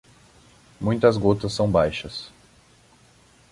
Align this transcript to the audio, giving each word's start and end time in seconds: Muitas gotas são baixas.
Muitas 0.81 1.15
gotas 1.15 1.53
são 1.53 1.69
baixas. 1.69 2.31